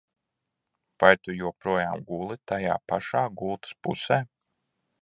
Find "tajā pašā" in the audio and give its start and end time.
2.53-3.25